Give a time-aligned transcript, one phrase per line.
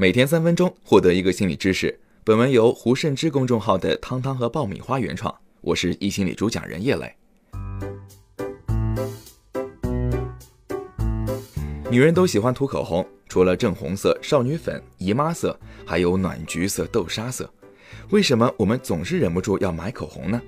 [0.00, 1.98] 每天三分钟，获得一个心理知识。
[2.22, 7.12] 本文由胡慎之公众号的汤汤和爆米花原创，我是易心理主讲人叶磊。
[11.90, 17.52] 女人都喜欢涂口红，除了正红色、少女粉、姨妈色，还有暖橘色、豆沙色。
[18.10, 20.40] 为什么我们总是忍不住要买口红呢？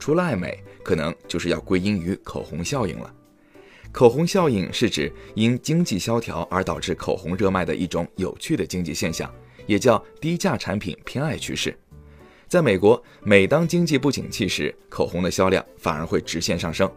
[0.00, 3.14] 除了爱美，可能就是要归因于口红效应了。
[3.90, 9.32] 口红效应是指因经济萧条而导致口红热卖的一种有趣的经济现象，
[9.66, 11.76] 也叫低价产品偏爱趋势。
[12.46, 16.90] 在美国，每当经济不景气时，口红的销量反而会直线上升。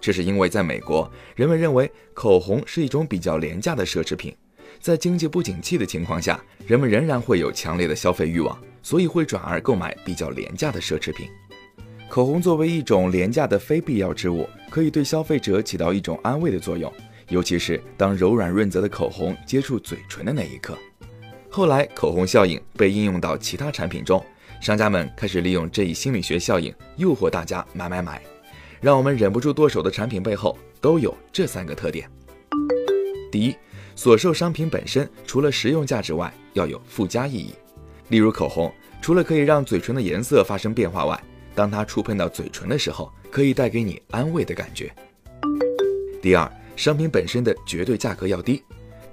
[0.00, 4.34] 这是因为在美国，人们认为口红是一种比较廉价的奢侈品，
[4.80, 11.28] 在经济不景气的情况下，人们仍然会有强烈的消费欲望，所以会转而购买比较廉价的奢侈品。
[12.08, 16.92] 口红作为一种廉价的非必要之物，可以对消费者起到一种安慰的作用，
[17.28, 20.76] 尤其是当柔软润泽的口红接触嘴唇的那一刻。
[21.50, 24.24] 后来，口红效应被应用到其他产品中，
[24.60, 28.22] 商家们开始利用这一心理学效应，诱惑大家买买买。
[28.80, 32.08] 让我们忍不住剁手的产品背后都有这三个特点：
[33.32, 33.56] 第一，
[33.94, 37.52] 所售商品本身除了实用价值外，要有附加意义。
[38.08, 38.72] 例如口红，
[39.02, 41.20] 除了可以让嘴唇的颜色发生变化外，
[41.56, 44.94] 当它触碰到嘴唇的时候，可以带给你安慰的感觉。
[46.20, 48.62] 第二，商品本身的绝对价格要低，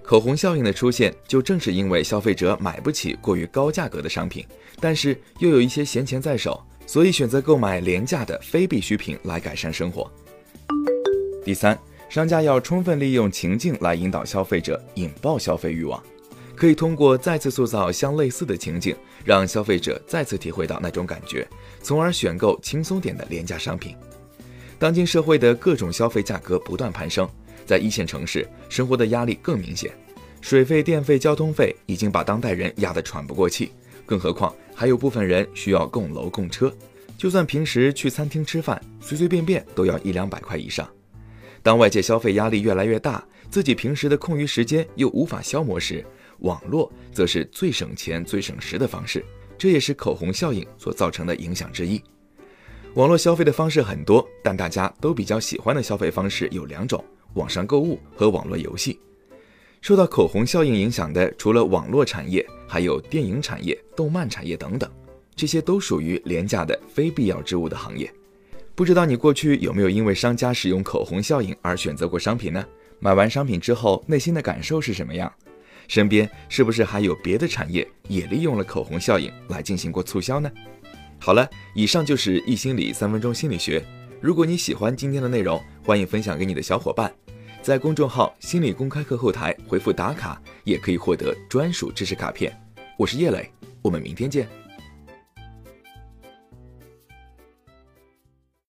[0.03, 4.45] 口红效应的出现就正是因为消费者买不起过于高价格的商品，
[4.79, 10.11] 但是又有一些闲钱在手，所以选择购买廉价的非必需品来改善生活。
[11.45, 16.03] 第三，商家要充分利用情境来引导消费者，引爆消费欲望。
[16.55, 21.47] 可以通过再次塑造相类似的情景，让消费者再次体会到那种感觉，
[21.81, 23.95] 从而选购轻松点的廉价商品。
[24.77, 27.27] 当今社会的各种消费价格不断攀升，
[27.65, 29.91] 在一线城市生活的压力更明显，
[30.41, 33.71] 水费、电费、交通费已经把当代人压得喘不过气，
[34.05, 36.71] 更何况还有部分人需要供楼供车，
[37.17, 40.87] 就算平时去餐厅吃饭，随随便便都要一两百块以上。
[41.61, 46.05] 当外界消费压力越来越大，自己平时的空余时间又无法消磨时，
[46.43, 49.25] 网络则是最省钱、最省时的方式，
[49.57, 52.01] 这也是口红效应所造成的影响之一。
[52.95, 57.03] 网络消费的方式很多，但大家都比较喜欢的消费方式有两种：
[57.35, 58.99] 网上购物和网络游戏。
[59.81, 64.89] 受到口红效应影响的，除了网络产业，还有电影产业、动漫产业等等，
[65.35, 68.11] 这些都属于廉价的非必要之物的行业。
[68.75, 72.65] 不知道你过去有没有因为商家使用口红效应而选择过商品呢？
[72.99, 75.31] 买完商品之后，内心的感受是什么样？
[75.87, 80.51] 身边是不是还有别的产业也利用了口红效应来进行过促销呢？
[81.19, 83.83] 好了，以上就是易心理三分钟心理学。
[84.19, 87.13] 如果你喜欢今天的内容，欢迎分享给你的小伙伴，
[87.61, 92.51] 在公众号“心理公开课”后台回复“打卡”，也可以获得专属知识卡片。
[92.97, 93.49] 我是叶磊，
[93.81, 94.62] 我们明天见。